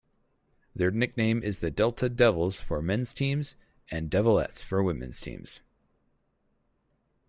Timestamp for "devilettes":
4.09-4.63